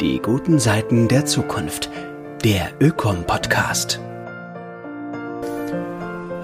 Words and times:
Die 0.00 0.20
guten 0.20 0.60
Seiten 0.60 1.08
der 1.08 1.26
Zukunft. 1.26 1.90
Der 2.44 2.70
Ökom-Podcast. 2.80 3.98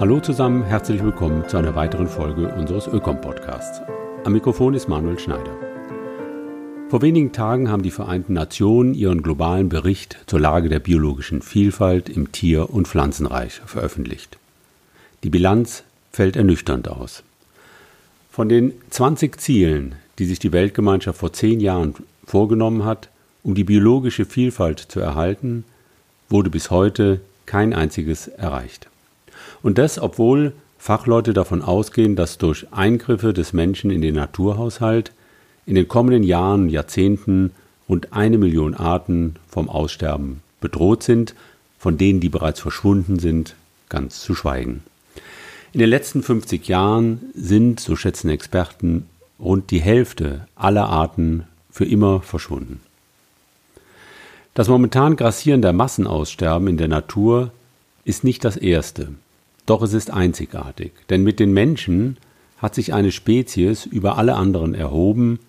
Hallo 0.00 0.18
zusammen, 0.18 0.64
herzlich 0.64 1.04
willkommen 1.04 1.48
zu 1.48 1.58
einer 1.58 1.76
weiteren 1.76 2.08
Folge 2.08 2.52
unseres 2.52 2.88
Ökom-Podcasts. 2.88 3.80
Am 4.24 4.32
Mikrofon 4.32 4.74
ist 4.74 4.88
Manuel 4.88 5.20
Schneider. 5.20 5.56
Vor 6.88 7.00
wenigen 7.00 7.30
Tagen 7.30 7.70
haben 7.70 7.84
die 7.84 7.92
Vereinten 7.92 8.32
Nationen 8.32 8.92
ihren 8.92 9.22
globalen 9.22 9.68
Bericht 9.68 10.18
zur 10.26 10.40
Lage 10.40 10.68
der 10.68 10.80
biologischen 10.80 11.40
Vielfalt 11.40 12.08
im 12.08 12.32
Tier- 12.32 12.70
und 12.70 12.88
Pflanzenreich 12.88 13.60
veröffentlicht. 13.64 14.36
Die 15.22 15.30
Bilanz 15.30 15.84
fällt 16.10 16.34
ernüchternd 16.34 16.88
aus. 16.88 17.22
Von 18.32 18.48
den 18.48 18.72
20 18.90 19.40
Zielen, 19.40 19.94
die 20.18 20.24
sich 20.24 20.40
die 20.40 20.50
Weltgemeinschaft 20.50 21.20
vor 21.20 21.32
zehn 21.32 21.60
Jahren 21.60 21.94
vorgenommen 22.26 22.84
hat, 22.84 23.10
um 23.44 23.54
die 23.54 23.62
biologische 23.62 24.24
Vielfalt 24.24 24.80
zu 24.80 24.98
erhalten, 24.98 25.64
wurde 26.28 26.50
bis 26.50 26.70
heute 26.70 27.20
kein 27.46 27.72
einziges 27.72 28.26
erreicht. 28.26 28.88
Und 29.62 29.78
das, 29.78 30.00
obwohl 30.00 30.52
Fachleute 30.78 31.32
davon 31.32 31.62
ausgehen, 31.62 32.16
dass 32.16 32.38
durch 32.38 32.66
Eingriffe 32.72 33.32
des 33.32 33.52
Menschen 33.52 33.90
in 33.90 34.02
den 34.02 34.16
Naturhaushalt 34.16 35.12
in 35.66 35.76
den 35.76 35.88
kommenden 35.88 36.24
Jahren 36.24 36.68
Jahrzehnten 36.68 37.52
rund 37.88 38.12
eine 38.12 38.38
Million 38.38 38.74
Arten 38.74 39.36
vom 39.48 39.68
Aussterben 39.68 40.40
bedroht 40.60 41.02
sind, 41.02 41.34
von 41.78 41.98
denen, 41.98 42.20
die 42.20 42.28
bereits 42.28 42.60
verschwunden 42.60 43.18
sind, 43.18 43.54
ganz 43.88 44.20
zu 44.20 44.34
schweigen. 44.34 44.82
In 45.72 45.80
den 45.80 45.90
letzten 45.90 46.22
50 46.22 46.68
Jahren 46.68 47.20
sind, 47.34 47.80
so 47.80 47.96
schätzen 47.96 48.30
Experten, 48.30 49.06
rund 49.38 49.70
die 49.70 49.80
Hälfte 49.80 50.46
aller 50.54 50.88
Arten 50.88 51.44
für 51.70 51.84
immer 51.84 52.20
verschwunden. 52.20 52.80
Das 54.54 54.68
momentan 54.68 55.16
grassierende 55.16 55.72
Massenaussterben 55.72 56.68
in 56.68 56.76
der 56.76 56.86
Natur 56.86 57.50
ist 58.04 58.22
nicht 58.22 58.44
das 58.44 58.56
erste, 58.56 59.14
doch 59.66 59.82
es 59.82 59.92
ist 59.92 60.12
einzigartig, 60.12 60.92
denn 61.10 61.24
mit 61.24 61.40
den 61.40 61.52
Menschen 61.52 62.18
hat 62.58 62.76
sich 62.76 62.94
eine 62.94 63.10
Spezies 63.10 63.84
über 63.84 64.16
alle 64.16 64.36
anderen 64.36 64.74
erhoben 64.74 65.40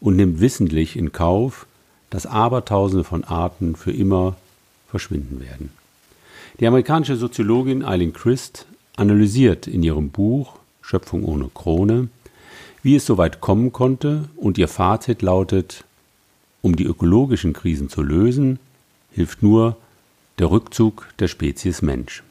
und 0.00 0.14
nimmt 0.14 0.40
wissentlich 0.40 0.96
in 0.96 1.10
Kauf, 1.10 1.66
dass 2.08 2.24
Abertausende 2.24 3.02
von 3.02 3.24
Arten 3.24 3.74
für 3.74 3.90
immer 3.90 4.36
verschwinden 4.88 5.40
werden. 5.40 5.70
Die 6.60 6.66
amerikanische 6.66 7.16
Soziologin 7.16 7.84
Eileen 7.84 8.12
Christ 8.12 8.66
analysiert 8.94 9.66
in 9.66 9.82
ihrem 9.82 10.10
Buch 10.10 10.58
Schöpfung 10.82 11.24
ohne 11.24 11.50
Krone, 11.52 12.08
wie 12.82 12.94
es 12.94 13.06
so 13.06 13.18
weit 13.18 13.40
kommen 13.40 13.72
konnte, 13.72 14.28
und 14.36 14.58
ihr 14.58 14.68
Fazit 14.68 15.22
lautet 15.22 15.84
um 16.62 16.76
die 16.76 16.84
ökologischen 16.84 17.52
Krisen 17.52 17.88
zu 17.88 18.02
lösen, 18.02 18.58
hilft 19.10 19.42
nur 19.42 19.76
der 20.38 20.50
Rückzug 20.50 21.08
der 21.18 21.28
Spezies 21.28 21.82
Mensch. 21.82 22.22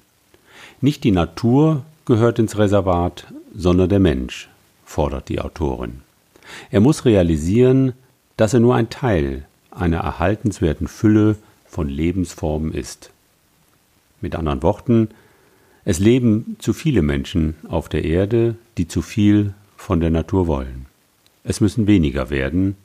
Nicht 0.79 1.03
die 1.03 1.11
Natur 1.11 1.83
gehört 2.05 2.39
ins 2.39 2.57
Reservat, 2.57 3.27
sondern 3.53 3.89
der 3.89 3.99
Mensch, 3.99 4.49
fordert 4.85 5.29
die 5.29 5.39
Autorin. 5.39 6.01
Er 6.71 6.79
muss 6.79 7.05
realisieren, 7.05 7.93
dass 8.37 8.53
er 8.53 8.59
nur 8.59 8.75
ein 8.75 8.89
Teil 8.89 9.45
einer 9.69 9.99
erhaltenswerten 9.99 10.87
Fülle 10.87 11.35
von 11.67 11.87
Lebensformen 11.87 12.73
ist. 12.73 13.11
Mit 14.19 14.35
anderen 14.35 14.63
Worten, 14.63 15.09
es 15.85 15.99
leben 15.99 16.57
zu 16.59 16.73
viele 16.73 17.01
Menschen 17.01 17.55
auf 17.67 17.89
der 17.89 18.03
Erde, 18.03 18.55
die 18.77 18.87
zu 18.87 19.01
viel 19.01 19.53
von 19.77 19.99
der 19.99 20.11
Natur 20.11 20.47
wollen. 20.47 20.85
Es 21.43 21.61
müssen 21.61 21.87
weniger 21.87 22.29
werden, 22.29 22.75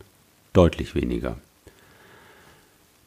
deutlich 0.56 0.94
weniger. 0.94 1.36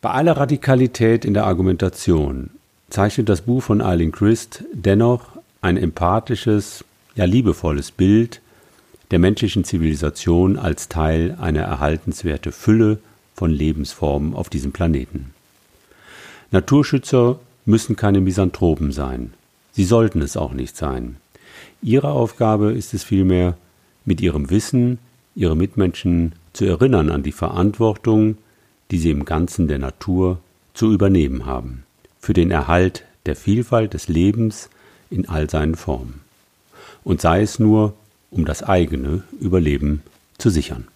Bei 0.01 0.11
aller 0.11 0.37
Radikalität 0.37 1.25
in 1.25 1.33
der 1.33 1.45
Argumentation 1.45 2.51
zeichnet 2.89 3.29
das 3.29 3.41
Buch 3.41 3.63
von 3.63 3.81
Eileen 3.81 4.11
Christ 4.11 4.63
dennoch 4.73 5.27
ein 5.61 5.77
empathisches, 5.77 6.85
ja 7.15 7.25
liebevolles 7.25 7.91
Bild 7.91 8.41
der 9.11 9.19
menschlichen 9.19 9.63
Zivilisation 9.63 10.57
als 10.57 10.87
Teil 10.87 11.35
einer 11.39 11.61
erhaltenswerte 11.61 12.51
Fülle 12.51 12.99
von 13.35 13.51
Lebensformen 13.51 14.33
auf 14.33 14.49
diesem 14.49 14.71
Planeten. 14.71 15.33
Naturschützer 16.51 17.39
müssen 17.65 17.95
keine 17.95 18.21
Misanthropen 18.21 18.91
sein. 18.91 19.33
Sie 19.71 19.83
sollten 19.83 20.21
es 20.21 20.37
auch 20.37 20.53
nicht 20.53 20.77
sein. 20.77 21.17
Ihre 21.81 22.11
Aufgabe 22.11 22.71
ist 22.71 22.93
es 22.93 23.03
vielmehr, 23.03 23.57
mit 24.05 24.21
ihrem 24.21 24.49
Wissen 24.49 24.97
ihre 25.35 25.55
Mitmenschen 25.55 26.33
zu 26.53 26.65
erinnern 26.65 27.09
an 27.09 27.23
die 27.23 27.31
Verantwortung, 27.31 28.37
die 28.91 28.97
sie 28.97 29.11
im 29.11 29.25
Ganzen 29.25 29.67
der 29.67 29.79
Natur 29.79 30.39
zu 30.73 30.91
übernehmen 30.91 31.45
haben, 31.45 31.83
für 32.19 32.33
den 32.33 32.51
Erhalt 32.51 33.03
der 33.25 33.35
Vielfalt 33.35 33.93
des 33.93 34.07
Lebens 34.07 34.69
in 35.09 35.27
all 35.27 35.49
seinen 35.49 35.75
Formen. 35.75 36.21
Und 37.03 37.21
sei 37.21 37.41
es 37.41 37.59
nur, 37.59 37.93
um 38.31 38.45
das 38.45 38.63
eigene 38.63 39.23
Überleben 39.39 40.01
zu 40.37 40.49
sichern. 40.49 40.87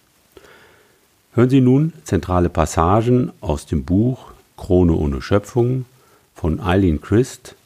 Hören 1.34 1.50
Sie 1.50 1.60
nun 1.60 1.92
zentrale 2.04 2.48
Passagen 2.48 3.32
aus 3.40 3.66
dem 3.66 3.84
Buch 3.84 4.30
Krone 4.56 4.94
ohne 4.94 5.20
Schöpfung 5.20 5.84
von 6.34 6.60
Eileen 6.60 7.00
Christ, 7.00 7.56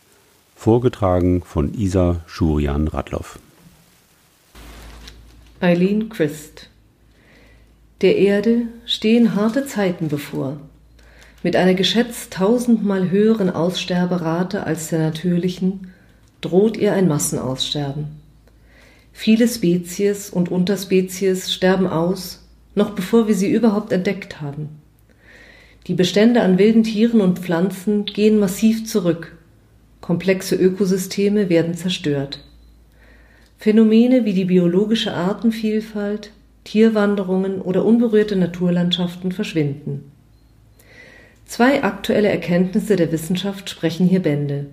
vorgetragen 0.57 1.43
von 1.43 1.75
Isa 1.75 2.21
Schurian 2.27 2.89
Radloff. 2.89 3.39
Eileen 5.61 6.09
Christ 6.09 6.71
Der 8.01 8.17
Erde 8.17 8.69
stehen 8.87 9.35
harte 9.35 9.67
Zeiten 9.67 10.07
bevor. 10.07 10.61
Mit 11.43 11.57
einer 11.57 11.75
geschätzt 11.75 12.33
tausendmal 12.33 13.11
höheren 13.11 13.51
Aussterberate 13.51 14.65
als 14.65 14.91
der 14.91 15.01
natürlichen 15.01 15.93
droht 16.41 16.77
ihr 16.77 16.93
ein 16.93 17.09
Massenaussterben. 17.09 18.07
Viele 19.13 19.49
Spezies 19.49 20.31
und 20.31 20.49
Unterspezies 20.49 21.53
sterben 21.53 21.89
aus, 21.89 22.45
noch 22.77 22.91
bevor 22.91 23.27
wir 23.27 23.35
sie 23.35 23.51
überhaupt 23.51 23.91
entdeckt 23.91 24.41
haben. 24.41 24.69
Die 25.89 25.95
Bestände 25.95 26.43
an 26.43 26.59
wilden 26.59 26.85
Tieren 26.85 27.21
und 27.21 27.41
Pflanzen 27.41 28.05
gehen 28.05 28.39
massiv 28.39 28.87
zurück. 28.87 29.37
Komplexe 30.01 30.55
Ökosysteme 30.55 31.49
werden 31.49 31.75
zerstört. 31.75 32.45
Phänomene 33.59 34.25
wie 34.25 34.35
die 34.35 34.45
biologische 34.45 35.13
Artenvielfalt, 35.13 36.31
Tierwanderungen 36.63 37.61
oder 37.61 37.85
unberührte 37.85 38.37
Naturlandschaften 38.37 39.33
verschwinden. 39.33 40.13
Zwei 41.45 41.83
aktuelle 41.83 42.29
Erkenntnisse 42.29 42.95
der 42.95 43.11
Wissenschaft 43.11 43.69
sprechen 43.69 44.07
hier 44.07 44.21
Bände. 44.21 44.67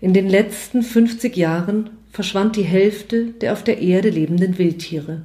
In 0.00 0.12
den 0.12 0.28
letzten 0.28 0.82
50 0.82 1.36
Jahren 1.36 1.90
verschwand 2.10 2.56
die 2.56 2.62
Hälfte 2.62 3.26
der 3.26 3.52
auf 3.52 3.62
der 3.62 3.80
Erde 3.80 4.10
lebenden 4.10 4.58
Wildtiere. 4.58 5.22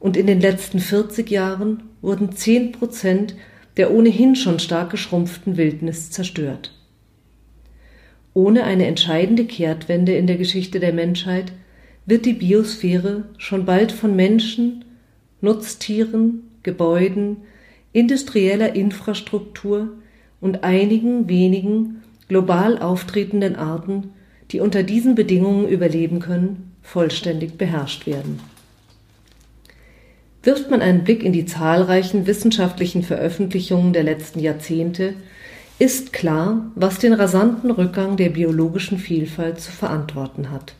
Und 0.00 0.16
in 0.16 0.26
den 0.26 0.40
letzten 0.40 0.80
40 0.80 1.30
Jahren 1.30 1.84
wurden 2.02 2.32
10 2.32 2.72
Prozent 2.72 3.36
der 3.76 3.92
ohnehin 3.92 4.34
schon 4.34 4.58
stark 4.58 4.90
geschrumpften 4.90 5.56
Wildnis 5.56 6.10
zerstört. 6.10 6.75
Ohne 8.36 8.64
eine 8.64 8.84
entscheidende 8.84 9.46
Kehrtwende 9.46 10.14
in 10.14 10.26
der 10.26 10.36
Geschichte 10.36 10.78
der 10.78 10.92
Menschheit 10.92 11.52
wird 12.04 12.26
die 12.26 12.34
Biosphäre 12.34 13.24
schon 13.38 13.64
bald 13.64 13.92
von 13.92 14.14
Menschen, 14.14 14.84
Nutztieren, 15.40 16.42
Gebäuden, 16.62 17.38
industrieller 17.94 18.74
Infrastruktur 18.74 19.88
und 20.42 20.64
einigen 20.64 21.30
wenigen 21.30 22.02
global 22.28 22.76
auftretenden 22.76 23.56
Arten, 23.56 24.10
die 24.50 24.60
unter 24.60 24.82
diesen 24.82 25.14
Bedingungen 25.14 25.66
überleben 25.66 26.20
können, 26.20 26.72
vollständig 26.82 27.56
beherrscht 27.56 28.06
werden. 28.06 28.40
Wirft 30.42 30.70
man 30.70 30.82
einen 30.82 31.04
Blick 31.04 31.22
in 31.22 31.32
die 31.32 31.46
zahlreichen 31.46 32.26
wissenschaftlichen 32.26 33.02
Veröffentlichungen 33.02 33.94
der 33.94 34.02
letzten 34.02 34.40
Jahrzehnte, 34.40 35.14
ist 35.78 36.12
klar, 36.12 36.70
was 36.74 36.98
den 36.98 37.12
rasanten 37.12 37.70
Rückgang 37.70 38.16
der 38.16 38.30
biologischen 38.30 38.98
Vielfalt 38.98 39.60
zu 39.60 39.70
verantworten 39.70 40.50
hat. 40.50 40.74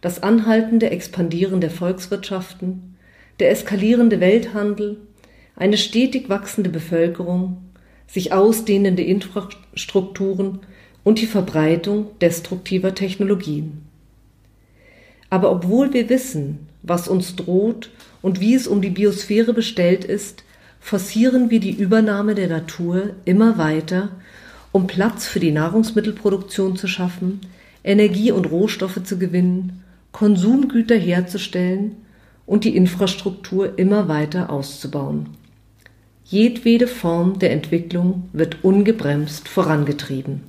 Das 0.00 0.22
anhaltende 0.22 0.90
Expandieren 0.90 1.60
der 1.60 1.70
Volkswirtschaften, 1.70 2.96
der 3.40 3.50
eskalierende 3.50 4.20
Welthandel, 4.20 4.98
eine 5.56 5.76
stetig 5.76 6.28
wachsende 6.28 6.70
Bevölkerung, 6.70 7.58
sich 8.06 8.32
ausdehnende 8.32 9.02
Infrastrukturen 9.02 10.60
und 11.04 11.20
die 11.20 11.26
Verbreitung 11.26 12.18
destruktiver 12.20 12.94
Technologien. 12.94 13.82
Aber 15.30 15.50
obwohl 15.50 15.92
wir 15.92 16.08
wissen, 16.08 16.68
was 16.82 17.08
uns 17.08 17.36
droht 17.36 17.90
und 18.22 18.40
wie 18.40 18.54
es 18.54 18.66
um 18.66 18.82
die 18.82 18.90
Biosphäre 18.90 19.52
bestellt 19.52 20.04
ist, 20.04 20.44
forcieren 20.80 21.50
wir 21.50 21.60
die 21.60 21.72
Übernahme 21.72 22.34
der 22.34 22.48
Natur 22.48 23.10
immer 23.24 23.58
weiter, 23.58 24.08
um 24.72 24.86
Platz 24.86 25.26
für 25.26 25.40
die 25.40 25.52
Nahrungsmittelproduktion 25.52 26.76
zu 26.76 26.88
schaffen, 26.88 27.40
Energie 27.84 28.32
und 28.32 28.50
Rohstoffe 28.50 29.02
zu 29.04 29.18
gewinnen, 29.18 29.84
Konsumgüter 30.12 30.96
herzustellen 30.96 31.96
und 32.46 32.64
die 32.64 32.76
Infrastruktur 32.76 33.78
immer 33.78 34.08
weiter 34.08 34.50
auszubauen. 34.50 35.28
Jedwede 36.24 36.86
Form 36.86 37.38
der 37.38 37.52
Entwicklung 37.52 38.28
wird 38.32 38.64
ungebremst 38.64 39.48
vorangetrieben. 39.48 40.42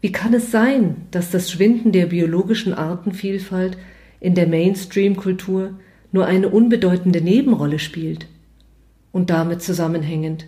Wie 0.00 0.12
kann 0.12 0.32
es 0.34 0.52
sein, 0.52 0.96
dass 1.10 1.30
das 1.30 1.50
Schwinden 1.50 1.90
der 1.90 2.06
biologischen 2.06 2.74
Artenvielfalt 2.74 3.76
in 4.20 4.34
der 4.34 4.46
Mainstream-Kultur 4.46 5.74
nur 6.12 6.26
eine 6.26 6.48
unbedeutende 6.48 7.20
Nebenrolle 7.20 7.80
spielt? 7.80 8.26
Und 9.12 9.30
damit 9.30 9.62
zusammenhängend, 9.62 10.46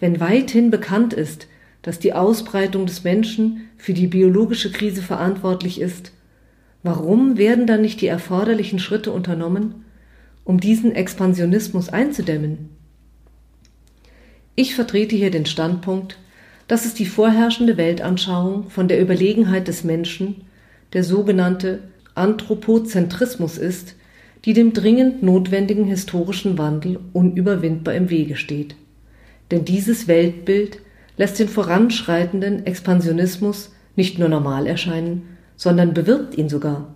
wenn 0.00 0.20
weithin 0.20 0.70
bekannt 0.70 1.12
ist, 1.12 1.46
dass 1.82 1.98
die 1.98 2.12
Ausbreitung 2.12 2.86
des 2.86 3.04
Menschen 3.04 3.68
für 3.76 3.92
die 3.92 4.06
biologische 4.06 4.72
Krise 4.72 5.02
verantwortlich 5.02 5.80
ist, 5.80 6.12
warum 6.82 7.36
werden 7.36 7.66
dann 7.66 7.82
nicht 7.82 8.00
die 8.00 8.06
erforderlichen 8.06 8.78
Schritte 8.78 9.12
unternommen, 9.12 9.84
um 10.44 10.58
diesen 10.58 10.94
Expansionismus 10.94 11.88
einzudämmen? 11.88 12.70
Ich 14.54 14.74
vertrete 14.74 15.16
hier 15.16 15.30
den 15.30 15.46
Standpunkt, 15.46 16.18
dass 16.68 16.84
es 16.84 16.94
die 16.94 17.06
vorherrschende 17.06 17.76
Weltanschauung 17.76 18.70
von 18.70 18.88
der 18.88 19.00
Überlegenheit 19.00 19.68
des 19.68 19.84
Menschen, 19.84 20.42
der 20.92 21.04
sogenannte 21.04 21.80
Anthropozentrismus 22.14 23.58
ist, 23.58 23.96
die 24.44 24.54
dem 24.54 24.72
dringend 24.72 25.22
notwendigen 25.22 25.84
historischen 25.84 26.58
Wandel 26.58 26.98
unüberwindbar 27.12 27.94
im 27.94 28.10
Wege 28.10 28.36
steht. 28.36 28.74
Denn 29.50 29.64
dieses 29.64 30.08
Weltbild 30.08 30.78
lässt 31.16 31.38
den 31.38 31.48
voranschreitenden 31.48 32.66
Expansionismus 32.66 33.72
nicht 33.94 34.18
nur 34.18 34.28
normal 34.28 34.66
erscheinen, 34.66 35.36
sondern 35.56 35.94
bewirbt 35.94 36.36
ihn 36.36 36.48
sogar. 36.48 36.94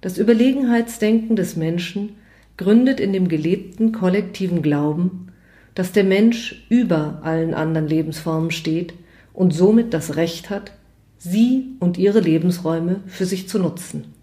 Das 0.00 0.16
Überlegenheitsdenken 0.16 1.36
des 1.36 1.56
Menschen 1.56 2.10
gründet 2.56 3.00
in 3.00 3.12
dem 3.12 3.28
gelebten 3.28 3.92
kollektiven 3.92 4.62
Glauben, 4.62 5.28
dass 5.74 5.92
der 5.92 6.04
Mensch 6.04 6.66
über 6.68 7.20
allen 7.22 7.52
anderen 7.54 7.88
Lebensformen 7.88 8.50
steht 8.50 8.94
und 9.32 9.52
somit 9.52 9.92
das 9.92 10.16
Recht 10.16 10.50
hat, 10.50 10.72
sie 11.18 11.76
und 11.80 11.98
ihre 11.98 12.20
Lebensräume 12.20 13.00
für 13.06 13.26
sich 13.26 13.48
zu 13.48 13.58
nutzen. 13.58 14.14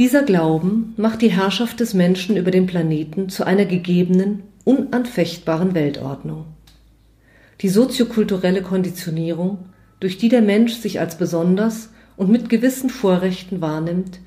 Dieser 0.00 0.22
Glauben 0.22 0.94
macht 0.96 1.20
die 1.20 1.30
Herrschaft 1.30 1.78
des 1.78 1.92
Menschen 1.92 2.38
über 2.38 2.50
den 2.50 2.64
Planeten 2.64 3.28
zu 3.28 3.44
einer 3.44 3.66
gegebenen, 3.66 4.44
unanfechtbaren 4.64 5.74
Weltordnung. 5.74 6.46
Die 7.60 7.68
soziokulturelle 7.68 8.62
Konditionierung, 8.62 9.58
durch 10.00 10.16
die 10.16 10.30
der 10.30 10.40
Mensch 10.40 10.72
sich 10.72 11.00
als 11.00 11.18
besonders 11.18 11.90
und 12.16 12.30
mit 12.30 12.48
gewissen 12.48 12.88
Vorrechten 12.88 13.60
wahrnimmt, 13.60 14.20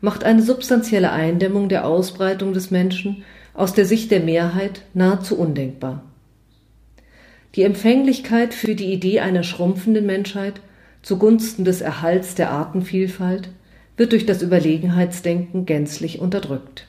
macht 0.00 0.24
eine 0.24 0.40
substanzielle 0.40 1.12
Eindämmung 1.12 1.68
der 1.68 1.86
Ausbreitung 1.86 2.54
des 2.54 2.70
Menschen 2.70 3.22
aus 3.52 3.74
der 3.74 3.84
Sicht 3.84 4.10
der 4.10 4.20
Mehrheit 4.20 4.80
nahezu 4.94 5.36
undenkbar. 5.36 6.04
Die 7.54 7.64
Empfänglichkeit 7.64 8.54
für 8.54 8.74
die 8.74 8.94
Idee 8.94 9.20
einer 9.20 9.42
schrumpfenden 9.42 10.06
Menschheit 10.06 10.62
zugunsten 11.02 11.66
des 11.66 11.82
Erhalts 11.82 12.34
der 12.34 12.50
Artenvielfalt 12.50 13.50
wird 13.98 14.12
durch 14.12 14.24
das 14.24 14.42
Überlegenheitsdenken 14.42 15.66
gänzlich 15.66 16.20
unterdrückt. 16.20 16.86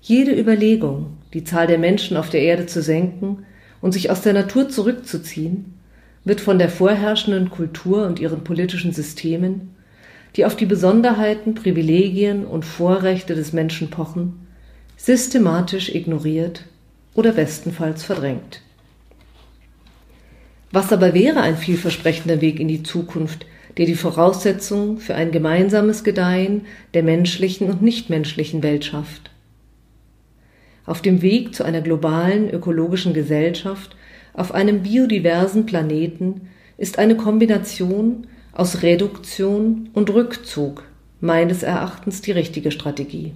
Jede 0.00 0.32
Überlegung, 0.32 1.18
die 1.34 1.44
Zahl 1.44 1.66
der 1.66 1.76
Menschen 1.76 2.16
auf 2.16 2.30
der 2.30 2.40
Erde 2.40 2.66
zu 2.66 2.80
senken 2.80 3.44
und 3.82 3.92
sich 3.92 4.10
aus 4.10 4.22
der 4.22 4.32
Natur 4.32 4.68
zurückzuziehen, 4.68 5.74
wird 6.24 6.40
von 6.40 6.58
der 6.58 6.68
vorherrschenden 6.68 7.50
Kultur 7.50 8.06
und 8.06 8.20
ihren 8.20 8.44
politischen 8.44 8.92
Systemen, 8.92 9.74
die 10.36 10.44
auf 10.44 10.56
die 10.56 10.66
Besonderheiten, 10.66 11.54
Privilegien 11.54 12.46
und 12.46 12.64
Vorrechte 12.64 13.34
des 13.34 13.52
Menschen 13.52 13.90
pochen, 13.90 14.46
systematisch 14.96 15.94
ignoriert 15.94 16.64
oder 17.14 17.32
bestenfalls 17.32 18.04
verdrängt. 18.04 18.62
Was 20.70 20.92
aber 20.92 21.14
wäre 21.14 21.40
ein 21.40 21.56
vielversprechender 21.56 22.40
Weg 22.40 22.60
in 22.60 22.68
die 22.68 22.82
Zukunft, 22.82 23.46
der 23.78 23.86
die 23.86 23.94
Voraussetzungen 23.94 24.98
für 24.98 25.14
ein 25.14 25.30
gemeinsames 25.30 26.04
Gedeihen 26.04 26.66
der 26.94 27.02
menschlichen 27.02 27.70
und 27.70 27.80
nichtmenschlichen 27.80 28.62
Welt 28.62 28.84
schafft? 28.84 29.30
Auf 30.84 31.00
dem 31.00 31.22
Weg 31.22 31.54
zu 31.54 31.64
einer 31.64 31.80
globalen 31.80 32.50
ökologischen 32.50 33.14
Gesellschaft 33.14 33.96
auf 34.34 34.52
einem 34.52 34.82
biodiversen 34.82 35.66
Planeten 35.66 36.48
ist 36.76 36.98
eine 36.98 37.16
Kombination 37.16 38.26
aus 38.52 38.82
Reduktion 38.82 39.90
und 39.92 40.10
Rückzug 40.10 40.84
meines 41.20 41.62
Erachtens 41.62 42.22
die 42.22 42.32
richtige 42.32 42.70
Strategie. 42.70 43.34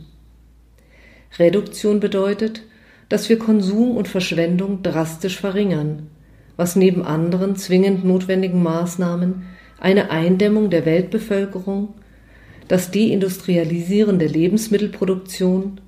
Reduktion 1.39 2.01
bedeutet, 2.01 2.63
dass 3.09 3.29
wir 3.29 3.39
Konsum 3.39 3.97
und 3.97 4.09
Verschwendung 4.09 4.83
drastisch 4.83 5.39
verringern, 5.39 6.09
was 6.57 6.77
neben 6.77 7.03
anderen 7.05 7.57
zwingend 7.57 8.05
notwendigen 8.05 8.63
Maßnahmen 8.63 9.43
eine 9.83 10.11
Eindämmung 10.11 10.71
der 10.71 10.87
Weltbevölkerung, 10.87 11.95
das 12.69 12.91
Deindustrialisieren 12.91 14.19
der 14.19 14.29
Lebensmittelproduktion, 14.29 15.81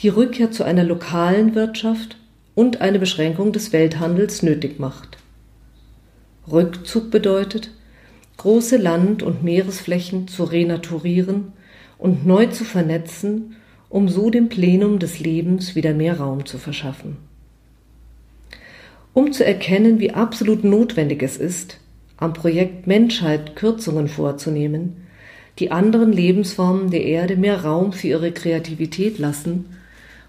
die 0.00 0.08
Rückkehr 0.08 0.50
zu 0.50 0.64
einer 0.64 0.84
lokalen 0.84 1.54
Wirtschaft 1.54 2.18
und 2.54 2.80
eine 2.80 2.98
Beschränkung 2.98 3.52
des 3.52 3.72
Welthandels 3.72 4.42
nötig 4.42 4.78
macht. 4.78 5.16
Rückzug 6.50 7.10
bedeutet, 7.10 7.70
große 8.36 8.76
Land- 8.76 9.22
und 9.22 9.42
Meeresflächen 9.42 10.28
zu 10.28 10.44
renaturieren 10.44 11.52
und 11.98 12.26
neu 12.26 12.46
zu 12.46 12.64
vernetzen 12.64 13.56
um 13.88 14.08
so 14.08 14.30
dem 14.30 14.48
Plenum 14.48 14.98
des 14.98 15.20
Lebens 15.20 15.74
wieder 15.74 15.94
mehr 15.94 16.18
Raum 16.18 16.44
zu 16.46 16.58
verschaffen. 16.58 17.16
Um 19.14 19.32
zu 19.32 19.44
erkennen, 19.44 19.98
wie 19.98 20.12
absolut 20.12 20.64
notwendig 20.64 21.22
es 21.22 21.36
ist, 21.36 21.77
am 22.18 22.32
Projekt 22.32 22.86
Menschheit 22.86 23.56
Kürzungen 23.56 24.08
vorzunehmen, 24.08 25.08
die 25.58 25.70
anderen 25.70 26.12
Lebensformen 26.12 26.90
der 26.90 27.04
Erde 27.04 27.36
mehr 27.36 27.64
Raum 27.64 27.92
für 27.92 28.08
ihre 28.08 28.32
Kreativität 28.32 29.18
lassen, 29.18 29.66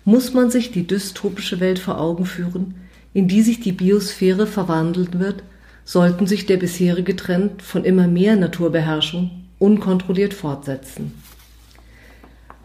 muss 0.05 0.33
man 0.33 0.49
sich 0.49 0.71
die 0.71 0.87
dystopische 0.87 1.59
Welt 1.59 1.79
vor 1.79 1.99
Augen 1.99 2.25
führen, 2.25 2.75
in 3.13 3.27
die 3.27 3.41
sich 3.41 3.59
die 3.59 3.71
Biosphäre 3.71 4.47
verwandeln 4.47 5.19
wird, 5.19 5.43
sollten 5.83 6.27
sich 6.27 6.45
der 6.45 6.57
bisherige 6.57 7.15
Trend 7.15 7.61
von 7.61 7.83
immer 7.83 8.07
mehr 8.07 8.35
Naturbeherrschung 8.35 9.31
unkontrolliert 9.57 10.33
fortsetzen. 10.33 11.13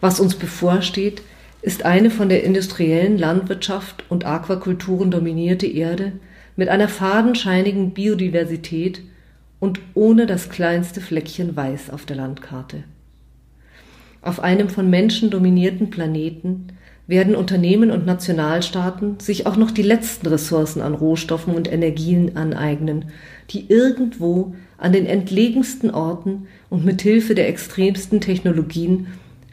Was 0.01 0.19
uns 0.19 0.35
bevorsteht, 0.35 1.21
ist 1.61 1.83
eine 1.83 2.11
von 2.11 2.29
der 2.29 2.43
industriellen 2.43 3.17
Landwirtschaft 3.17 4.03
und 4.09 4.25
Aquakulturen 4.25 5.09
dominierte 5.09 5.65
Erde 5.65 6.13
mit 6.55 6.69
einer 6.69 6.87
fadenscheinigen 6.87 7.91
Biodiversität 7.91 9.01
und 9.59 9.79
ohne 9.93 10.25
das 10.25 10.49
kleinste 10.49 11.01
Fleckchen 11.01 11.55
Weiß 11.55 11.89
auf 11.89 12.05
der 12.05 12.17
Landkarte. 12.17 12.83
Auf 14.21 14.39
einem 14.39 14.69
von 14.69 14.89
Menschen 14.89 15.29
dominierten 15.29 15.89
Planeten 15.91 16.67
werden 17.07 17.35
Unternehmen 17.35 17.91
und 17.91 18.05
Nationalstaaten 18.05 19.19
sich 19.19 19.45
auch 19.45 19.57
noch 19.57 19.71
die 19.71 19.83
letzten 19.83 20.27
Ressourcen 20.27 20.81
an 20.81 20.95
Rohstoffen 20.95 21.53
und 21.53 21.71
Energien 21.71 22.35
aneignen, 22.35 23.05
die 23.51 23.69
irgendwo 23.69 24.55
an 24.77 24.91
den 24.91 25.05
entlegensten 25.05 25.91
Orten 25.91 26.47
und 26.69 26.83
mit 26.83 27.01
Hilfe 27.01 27.35
der 27.35 27.47
extremsten 27.47 28.21
Technologien 28.21 29.07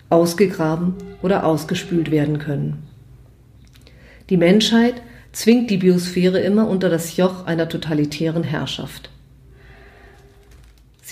ausgegraben 0.08 0.94
oder 1.22 1.44
ausgespült 1.44 2.10
werden 2.10 2.38
können. 2.38 2.82
Die 4.30 4.36
Menschheit 4.36 4.94
zwingt 5.32 5.70
die 5.70 5.76
Biosphäre 5.76 6.40
immer 6.40 6.68
unter 6.68 6.88
das 6.88 7.16
Joch 7.16 7.46
einer 7.46 7.68
totalitären 7.68 8.44
Herrschaft. 8.44 9.11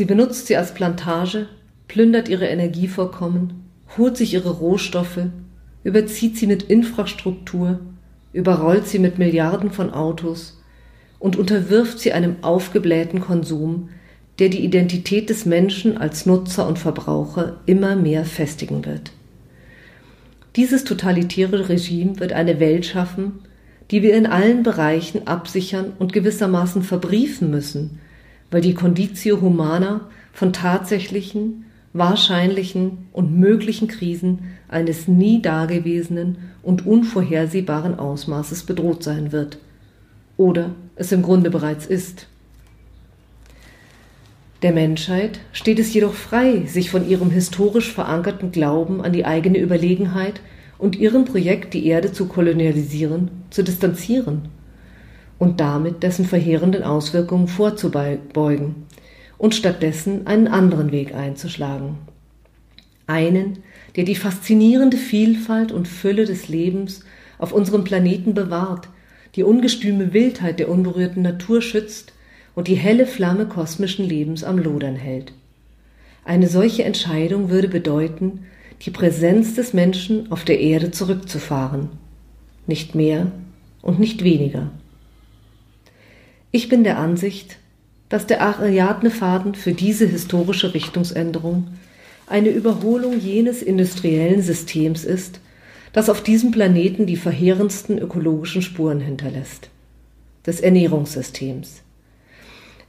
Sie 0.01 0.07
benutzt 0.07 0.47
sie 0.47 0.57
als 0.57 0.73
Plantage, 0.73 1.47
plündert 1.87 2.31
ihre 2.31 2.47
Energievorkommen, 2.47 3.65
holt 3.99 4.17
sich 4.17 4.33
ihre 4.33 4.49
Rohstoffe, 4.49 5.27
überzieht 5.85 6.39
sie 6.39 6.47
mit 6.47 6.63
Infrastruktur, 6.63 7.81
überrollt 8.33 8.89
sie 8.89 8.99
mit 8.99 9.19
Milliarden 9.19 9.71
von 9.71 9.93
Autos 9.93 10.59
und 11.19 11.37
unterwirft 11.37 11.99
sie 11.99 12.15
einem 12.15 12.37
aufgeblähten 12.41 13.21
Konsum, 13.21 13.91
der 14.39 14.49
die 14.49 14.65
Identität 14.65 15.29
des 15.29 15.45
Menschen 15.45 15.99
als 15.99 16.25
Nutzer 16.25 16.67
und 16.67 16.79
Verbraucher 16.79 17.61
immer 17.67 17.95
mehr 17.95 18.25
festigen 18.25 18.87
wird. 18.87 19.13
Dieses 20.57 20.85
totalitäre 20.85 21.69
Regime 21.69 22.19
wird 22.21 22.33
eine 22.33 22.59
Welt 22.59 22.87
schaffen, 22.87 23.41
die 23.91 24.01
wir 24.01 24.17
in 24.17 24.25
allen 24.25 24.63
Bereichen 24.63 25.27
absichern 25.27 25.93
und 25.99 26.15
gewissermaßen 26.15 26.83
verbriefen 26.85 27.51
müssen, 27.51 28.00
weil 28.51 28.61
die 28.61 28.75
Conditio 28.75 29.41
Humana 29.41 30.09
von 30.33 30.53
tatsächlichen, 30.53 31.67
wahrscheinlichen 31.93 33.09
und 33.13 33.39
möglichen 33.39 33.89
Krisen 33.89 34.41
eines 34.69 35.09
nie 35.09 35.43
dagewesenen 35.43 36.39
und 36.63 36.87
unvorhersehbaren 36.87 37.99
Ausmaßes 37.99 38.65
bedroht 38.65 39.03
sein 39.03 39.33
wird. 39.33 39.59
Oder 40.37 40.71
es 40.97 41.13
im 41.13 41.23
Grunde 41.23 41.51
bereits 41.51 41.87
ist. 41.87 42.27
Der 44.63 44.73
Menschheit 44.73 45.41
steht 45.53 45.79
es 45.79 45.93
jedoch 45.93 46.13
frei, 46.13 46.67
sich 46.67 46.91
von 46.91 47.09
ihrem 47.09 47.31
historisch 47.31 47.93
verankerten 47.93 48.53
Glauben 48.53 49.01
an 49.01 49.13
die 49.13 49.25
eigene 49.25 49.59
Überlegenheit 49.59 50.43
und 50.77 50.97
ihrem 50.97 51.25
Projekt, 51.25 51.73
die 51.75 51.87
Erde 51.87 52.13
zu 52.13 52.27
kolonialisieren, 52.27 53.31
zu 53.51 53.63
distanzieren 53.63 54.49
und 55.41 55.59
damit 55.59 56.03
dessen 56.03 56.27
verheerenden 56.27 56.85
Auswirkungen 56.85 57.49
vorzubeugen 57.49 58.87
und 59.39 59.55
stattdessen 59.55 60.27
einen 60.27 60.47
anderen 60.47 60.93
Weg 60.93 61.15
einzuschlagen. 61.15 61.97
Einen, 63.07 63.61
der 63.97 64.05
die 64.05 64.15
faszinierende 64.15 64.99
Vielfalt 64.99 65.73
und 65.73 65.89
Fülle 65.89 66.27
des 66.27 66.49
Lebens 66.49 67.05
auf 67.39 67.53
unserem 67.53 67.85
Planeten 67.85 68.35
bewahrt, 68.35 68.91
die 69.35 69.43
ungestüme 69.43 70.13
Wildheit 70.13 70.59
der 70.59 70.69
unberührten 70.69 71.23
Natur 71.23 71.63
schützt 71.63 72.13
und 72.55 72.69
die 72.69 72.75
helle 72.75 73.07
Flamme 73.07 73.47
kosmischen 73.47 74.07
Lebens 74.07 74.45
am 74.45 74.59
Lodern 74.59 74.97
hält. 74.97 75.33
Eine 76.23 76.49
solche 76.49 76.85
Entscheidung 76.85 77.49
würde 77.49 77.69
bedeuten, 77.69 78.41
die 78.83 78.91
Präsenz 78.91 79.55
des 79.55 79.73
Menschen 79.73 80.31
auf 80.31 80.45
der 80.45 80.61
Erde 80.61 80.91
zurückzufahren, 80.91 81.89
nicht 82.67 82.95
mehr 82.95 83.33
und 83.81 83.99
nicht 83.99 84.23
weniger. 84.23 84.71
Ich 86.53 86.69
bin 86.69 86.83
der 86.83 86.99
Ansicht, 86.99 87.59
dass 88.09 88.27
der 88.27 88.43
Ariadne-Faden 88.43 89.55
für 89.55 89.73
diese 89.73 90.07
historische 90.07 90.75
Richtungsänderung 90.75 91.69
eine 92.27 92.49
Überholung 92.49 93.19
jenes 93.21 93.63
industriellen 93.63 94.43
Systems 94.43 95.05
ist, 95.05 95.41
das 95.93 96.11
auf 96.11 96.23
diesem 96.23 96.51
Planeten 96.51 97.07
die 97.07 97.17
verheerendsten 97.17 97.99
ökologischen 97.99 98.63
Spuren 98.63 99.01
hinterlässt, 99.01 99.71
des 100.45 100.61
Ernährungssystems. 100.61 101.83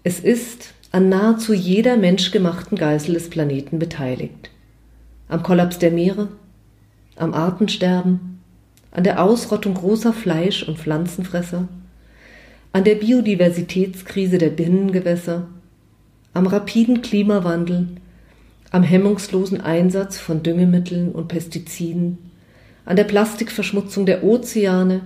Es 0.04 0.20
ist 0.20 0.74
an 0.92 1.10
nahezu 1.10 1.54
jeder 1.54 1.98
menschgemachten 1.98 2.78
Geißel 2.78 3.14
des 3.14 3.30
Planeten 3.30 3.78
beteiligt. 3.78 4.50
Am 5.30 5.44
Kollaps 5.44 5.78
der 5.78 5.92
Meere, 5.92 6.30
am 7.16 7.36
Artensterben, 7.36 8.40
an 8.90 9.04
der 9.04 9.24
Ausrottung 9.24 9.76
großer 9.76 10.14
Fleisch- 10.14 10.68
und 10.68 10.80
Pflanzenfresser, 10.80 11.68
an 12.74 12.86
der 12.86 12.96
Biodiversitätskrise 12.96 14.38
der 14.38 14.50
Binnengewässer, 14.50 15.48
am 16.34 16.48
rapiden 16.48 17.02
Klimawandel, 17.02 17.88
am 18.72 18.84
hemmungslosen 18.84 19.60
Einsatz 19.60 20.18
von 20.18 20.42
Düngemitteln 20.42 21.12
und 21.12 21.28
Pestiziden, 21.28 22.18
an 22.86 22.96
der 22.96 23.04
Plastikverschmutzung 23.04 24.06
der 24.06 24.24
Ozeane, 24.24 25.02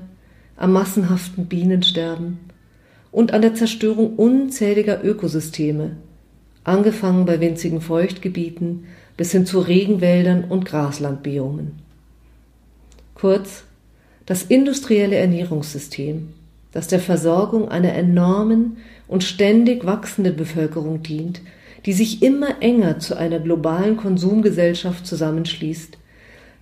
am 0.58 0.74
massenhaften 0.74 1.48
Bienensterben 1.48 2.38
und 3.12 3.34
an 3.34 3.42
der 3.42 3.56
Zerstörung 3.56 4.16
unzähliger 4.16 5.04
Ökosysteme, 5.04 5.98
angefangen 6.64 7.26
bei 7.26 7.40
winzigen 7.40 7.82
Feuchtgebieten 7.82 8.86
bis 9.18 9.32
hin 9.32 9.48
zu 9.48 9.60
Regenwäldern 9.60 10.44
und 10.44 10.66
Graslandbiomen. 10.66 11.72
Kurz, 13.16 13.64
das 14.28 14.44
industrielle 14.44 15.16
Ernährungssystem 15.16 16.30
das 16.76 16.88
der 16.88 17.00
Versorgung 17.00 17.70
einer 17.70 17.94
enormen 17.94 18.76
und 19.08 19.24
ständig 19.24 19.86
wachsenden 19.86 20.36
Bevölkerung 20.36 21.02
dient, 21.02 21.40
die 21.86 21.94
sich 21.94 22.22
immer 22.22 22.62
enger 22.62 23.00
zu 23.00 23.18
einer 23.18 23.40
globalen 23.40 23.96
Konsumgesellschaft 23.96 25.08
zusammenschließt, 25.08 25.98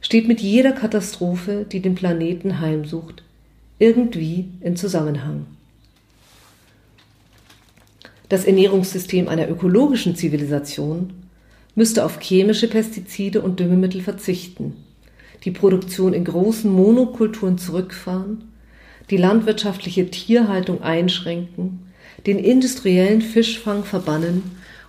steht 0.01 0.27
mit 0.27 0.39
jeder 0.39 0.71
Katastrophe, 0.71 1.65
die 1.69 1.79
den 1.79 1.95
Planeten 1.95 2.59
heimsucht, 2.59 3.23
irgendwie 3.79 4.49
in 4.61 4.75
Zusammenhang. 4.75 5.47
Das 8.29 8.45
Ernährungssystem 8.45 9.27
einer 9.27 9.49
ökologischen 9.49 10.15
Zivilisation 10.15 11.11
müsste 11.73 12.05
auf 12.05 12.19
chemische 12.19 12.67
Pestizide 12.67 13.41
und 13.41 13.59
Düngemittel 13.59 14.01
verzichten, 14.01 14.75
die 15.43 15.51
Produktion 15.51 16.13
in 16.13 16.23
großen 16.23 16.71
Monokulturen 16.71 17.57
zurückfahren 17.57 18.52
die 19.09 19.17
landwirtschaftliche 19.17 20.09
Tierhaltung 20.09 20.81
einschränken, 20.81 21.91
den 22.25 22.39
industriellen 22.39 23.21
Fischfang 23.21 23.83
verbannen 23.83 24.43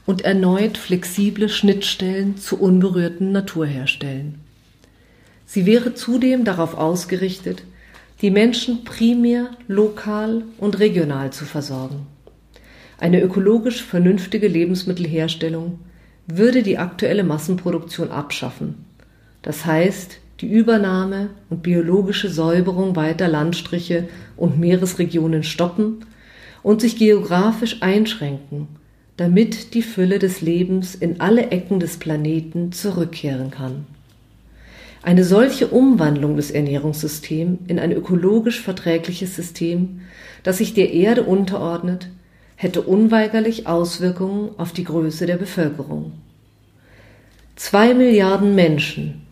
und 0.06 0.23
erneut 0.23 0.76
flexible 0.78 1.49
Schnittstellen 1.49 2.37
zur 2.37 2.61
unberührten 2.61 3.33
Natur 3.33 3.66
herstellen. 3.66 4.40
Sie 5.47 5.66
wäre 5.66 5.94
zudem 5.94 6.44
darauf 6.44 6.75
ausgerichtet, 6.75 7.62
die 8.21 8.30
Menschen 8.30 8.85
primär 8.85 9.50
lokal 9.66 10.44
und 10.59 10.78
regional 10.78 11.33
zu 11.33 11.44
versorgen. 11.44 12.06
Eine 12.99 13.21
ökologisch 13.21 13.83
vernünftige 13.83 14.49
Lebensmittelherstellung 14.49 15.80
würde 16.26 16.62
die 16.62 16.78
aktuelle 16.78 17.25
Massenproduktion 17.25 18.11
abschaffen. 18.11 18.87
Das 19.42 19.66
heißt, 19.66 20.18
die 20.44 20.50
Übernahme 20.50 21.30
und 21.48 21.62
biologische 21.62 22.28
Säuberung 22.28 22.96
weiter 22.96 23.28
Landstriche 23.28 24.08
und 24.36 24.60
Meeresregionen 24.60 25.42
stoppen 25.42 26.04
und 26.62 26.82
sich 26.82 26.98
geografisch 26.98 27.78
einschränken, 27.80 28.68
damit 29.16 29.72
die 29.72 29.80
Fülle 29.80 30.18
des 30.18 30.42
Lebens 30.42 30.94
in 30.94 31.20
alle 31.22 31.50
Ecken 31.50 31.80
des 31.80 31.96
Planeten 31.96 32.72
zurückkehren 32.72 33.50
kann. 33.50 33.86
Eine 35.02 35.24
solche 35.24 35.68
Umwandlung 35.68 36.36
des 36.36 36.50
Ernährungssystems 36.50 37.60
in 37.66 37.78
ein 37.78 37.92
ökologisch 37.92 38.60
verträgliches 38.60 39.34
System, 39.34 40.02
das 40.42 40.58
sich 40.58 40.74
der 40.74 40.92
Erde 40.92 41.22
unterordnet, 41.22 42.08
hätte 42.56 42.82
unweigerlich 42.82 43.66
Auswirkungen 43.66 44.50
auf 44.58 44.72
die 44.72 44.84
Größe 44.84 45.24
der 45.24 45.36
Bevölkerung. 45.36 46.12
Zwei 47.56 47.94
Milliarden 47.94 48.54
Menschen 48.54 49.24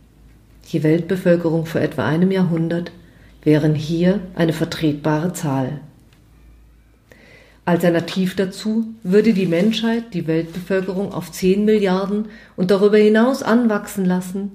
die 0.72 0.82
Weltbevölkerung 0.82 1.66
vor 1.66 1.80
etwa 1.80 2.06
einem 2.06 2.30
Jahrhundert, 2.30 2.92
wären 3.42 3.74
hier 3.74 4.20
eine 4.34 4.52
vertretbare 4.52 5.32
Zahl. 5.32 5.80
Alternativ 7.64 8.34
dazu 8.34 8.86
würde 9.02 9.34
die 9.34 9.46
Menschheit 9.46 10.14
die 10.14 10.26
Weltbevölkerung 10.26 11.12
auf 11.12 11.30
10 11.30 11.64
Milliarden 11.64 12.26
und 12.56 12.70
darüber 12.70 12.96
hinaus 12.96 13.42
anwachsen 13.42 14.04
lassen 14.04 14.52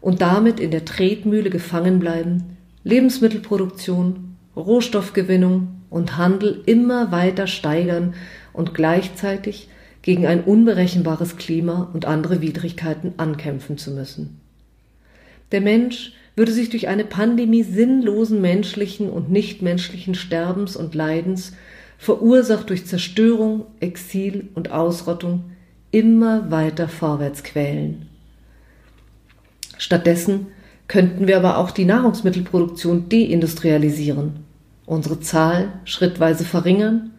und 0.00 0.22
damit 0.22 0.58
in 0.58 0.70
der 0.70 0.86
Tretmühle 0.86 1.50
gefangen 1.50 1.98
bleiben, 1.98 2.56
Lebensmittelproduktion, 2.82 4.36
Rohstoffgewinnung 4.56 5.82
und 5.90 6.16
Handel 6.16 6.62
immer 6.64 7.12
weiter 7.12 7.46
steigern 7.46 8.14
und 8.54 8.72
gleichzeitig 8.72 9.68
gegen 10.00 10.26
ein 10.26 10.42
unberechenbares 10.42 11.36
Klima 11.36 11.90
und 11.92 12.06
andere 12.06 12.40
Widrigkeiten 12.40 13.12
ankämpfen 13.18 13.76
zu 13.76 13.90
müssen. 13.90 14.39
Der 15.52 15.60
Mensch 15.60 16.12
würde 16.36 16.52
sich 16.52 16.70
durch 16.70 16.88
eine 16.88 17.04
Pandemie 17.04 17.62
sinnlosen 17.62 18.40
menschlichen 18.40 19.10
und 19.10 19.30
nichtmenschlichen 19.30 20.14
Sterbens 20.14 20.76
und 20.76 20.94
Leidens, 20.94 21.52
verursacht 21.98 22.70
durch 22.70 22.86
Zerstörung, 22.86 23.66
Exil 23.80 24.48
und 24.54 24.70
Ausrottung, 24.70 25.44
immer 25.90 26.50
weiter 26.50 26.88
vorwärts 26.88 27.42
quälen. 27.42 28.06
Stattdessen 29.76 30.46
könnten 30.88 31.26
wir 31.26 31.36
aber 31.36 31.58
auch 31.58 31.70
die 31.70 31.84
Nahrungsmittelproduktion 31.84 33.08
deindustrialisieren, 33.08 34.44
unsere 34.86 35.20
Zahl 35.20 35.72
schrittweise 35.84 36.44
verringern 36.44 37.10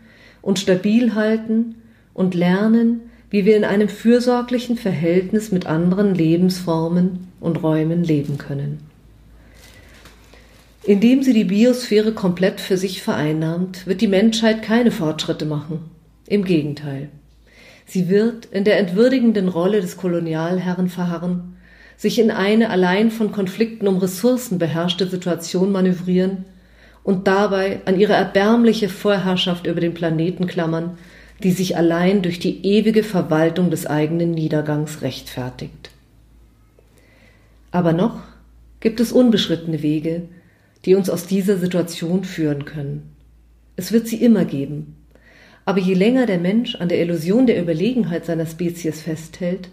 und 0.41 0.57
stabil 0.57 1.13
halten 1.13 1.75
und 2.13 2.33
lernen, 2.33 3.01
wie 3.29 3.45
wir 3.45 3.55
in 3.55 3.63
einem 3.63 3.87
fürsorglichen 3.87 4.77
Verhältnis 4.77 5.51
mit 5.51 5.67
anderen 5.67 6.15
Lebensformen 6.15 7.30
und 7.41 7.61
Räumen 7.61 8.05
leben 8.05 8.37
können. 8.37 8.79
Indem 10.83 11.21
sie 11.21 11.33
die 11.33 11.43
Biosphäre 11.43 12.13
komplett 12.13 12.61
für 12.61 12.77
sich 12.77 13.03
vereinnahmt, 13.03 13.85
wird 13.85 14.01
die 14.01 14.07
Menschheit 14.07 14.63
keine 14.63 14.91
Fortschritte 14.91 15.45
machen. 15.45 15.91
Im 16.27 16.45
Gegenteil. 16.45 17.09
Sie 17.85 18.07
wird 18.07 18.45
in 18.45 18.63
der 18.63 18.79
entwürdigenden 18.79 19.49
Rolle 19.49 19.81
des 19.81 19.97
Kolonialherren 19.97 20.87
verharren, 20.87 21.57
sich 21.97 22.17
in 22.17 22.31
eine 22.31 22.69
allein 22.69 23.11
von 23.11 23.31
Konflikten 23.31 23.87
um 23.87 23.97
Ressourcen 23.97 24.57
beherrschte 24.57 25.07
Situation 25.07 25.71
manövrieren 25.71 26.45
und 27.03 27.27
dabei 27.27 27.81
an 27.85 27.99
ihre 27.99 28.13
erbärmliche 28.13 28.89
Vorherrschaft 28.89 29.67
über 29.67 29.81
den 29.81 29.93
Planeten 29.93 30.47
klammern, 30.47 30.97
die 31.43 31.51
sich 31.51 31.77
allein 31.77 32.21
durch 32.21 32.39
die 32.39 32.65
ewige 32.65 33.03
Verwaltung 33.03 33.69
des 33.69 33.85
eigenen 33.85 34.31
Niedergangs 34.31 35.01
rechtfertigt. 35.01 35.91
Aber 37.71 37.93
noch 37.93 38.19
gibt 38.79 38.99
es 38.99 39.11
unbeschrittene 39.11 39.81
Wege, 39.81 40.23
die 40.85 40.95
uns 40.95 41.09
aus 41.09 41.25
dieser 41.25 41.57
Situation 41.57 42.23
führen 42.23 42.65
können. 42.65 43.15
Es 43.75 43.91
wird 43.91 44.07
sie 44.07 44.21
immer 44.21 44.45
geben. 44.45 44.95
Aber 45.65 45.79
je 45.79 45.93
länger 45.93 46.25
der 46.25 46.39
Mensch 46.39 46.75
an 46.75 46.89
der 46.89 46.99
Illusion 47.01 47.45
der 47.47 47.61
Überlegenheit 47.61 48.25
seiner 48.25 48.45
Spezies 48.45 49.01
festhält, 49.01 49.69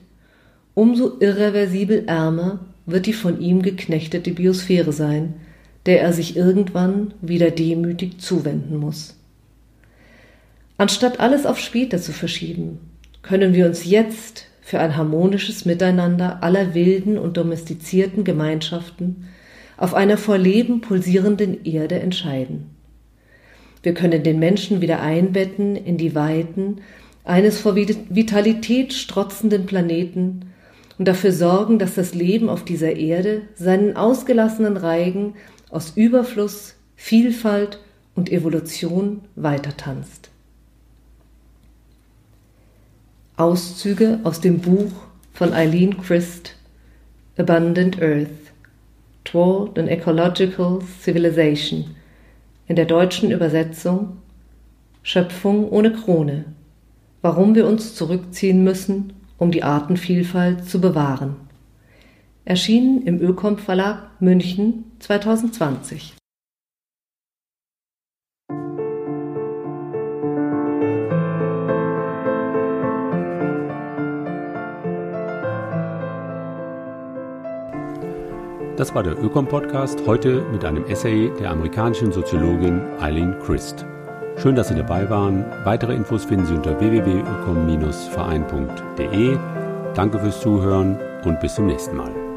umso 0.74 1.18
irreversibel 1.18 2.04
ärmer 2.06 2.60
wird 2.86 3.06
die 3.06 3.12
von 3.12 3.40
ihm 3.40 3.62
geknechtete 3.62 4.30
Biosphäre 4.30 4.92
sein, 4.92 5.34
der 5.86 6.02
er 6.02 6.12
sich 6.12 6.36
irgendwann 6.36 7.14
wieder 7.20 7.50
demütig 7.50 8.20
zuwenden 8.20 8.76
muss. 8.76 9.16
Anstatt 10.76 11.18
alles 11.18 11.46
auf 11.46 11.58
später 11.58 11.98
zu 11.98 12.12
verschieben, 12.12 12.78
können 13.22 13.54
wir 13.54 13.66
uns 13.66 13.84
jetzt 13.84 14.46
für 14.68 14.80
ein 14.80 14.98
harmonisches 14.98 15.64
Miteinander 15.64 16.42
aller 16.42 16.74
wilden 16.74 17.16
und 17.16 17.38
domestizierten 17.38 18.22
Gemeinschaften 18.22 19.24
auf 19.78 19.94
einer 19.94 20.18
vor 20.18 20.36
Leben 20.36 20.82
pulsierenden 20.82 21.64
Erde 21.64 22.00
entscheiden. 22.00 22.68
Wir 23.82 23.94
können 23.94 24.22
den 24.22 24.38
Menschen 24.38 24.82
wieder 24.82 25.00
einbetten 25.00 25.74
in 25.74 25.96
die 25.96 26.14
Weiten 26.14 26.82
eines 27.24 27.58
vor 27.58 27.76
Vitalität 27.76 28.92
strotzenden 28.92 29.64
Planeten 29.64 30.52
und 30.98 31.08
dafür 31.08 31.32
sorgen, 31.32 31.78
dass 31.78 31.94
das 31.94 32.12
Leben 32.12 32.50
auf 32.50 32.62
dieser 32.62 32.94
Erde 32.94 33.40
seinen 33.54 33.96
ausgelassenen 33.96 34.76
Reigen 34.76 35.32
aus 35.70 35.94
Überfluss, 35.96 36.74
Vielfalt 36.94 37.78
und 38.14 38.30
Evolution 38.30 39.22
weitertanzt. 39.34 40.27
Auszüge 43.38 44.18
aus 44.24 44.40
dem 44.40 44.58
Buch 44.58 44.90
von 45.32 45.52
Eileen 45.52 45.96
Christ 46.02 46.56
Abundant 47.36 48.02
Earth 48.02 48.26
Toward 49.22 49.78
an 49.78 49.86
Ecological 49.86 50.80
Civilization 51.00 51.94
in 52.66 52.74
der 52.74 52.84
deutschen 52.84 53.30
Übersetzung 53.30 54.16
Schöpfung 55.04 55.70
ohne 55.70 55.92
Krone 55.92 56.46
Warum 57.22 57.54
wir 57.54 57.68
uns 57.68 57.94
zurückziehen 57.94 58.64
müssen, 58.64 59.12
um 59.38 59.52
die 59.52 59.62
Artenvielfalt 59.62 60.64
zu 60.68 60.80
bewahren. 60.80 61.36
Erschienen 62.44 63.02
im 63.02 63.20
Ökom 63.20 63.58
Verlag 63.58 64.20
München 64.20 64.84
2020. 64.98 66.17
Das 78.78 78.94
war 78.94 79.02
der 79.02 79.20
Ökom-Podcast, 79.20 80.06
heute 80.06 80.40
mit 80.52 80.64
einem 80.64 80.84
Essay 80.84 81.32
der 81.40 81.50
amerikanischen 81.50 82.12
Soziologin 82.12 82.80
Eileen 83.00 83.36
Christ. 83.40 83.84
Schön, 84.36 84.54
dass 84.54 84.68
Sie 84.68 84.76
dabei 84.76 85.10
waren. 85.10 85.44
Weitere 85.64 85.96
Infos 85.96 86.24
finden 86.24 86.46
Sie 86.46 86.54
unter 86.54 86.78
www.ökom-verein.de. 86.78 89.36
Danke 89.94 90.20
fürs 90.20 90.40
Zuhören 90.40 90.96
und 91.24 91.40
bis 91.40 91.56
zum 91.56 91.66
nächsten 91.66 91.96
Mal. 91.96 92.27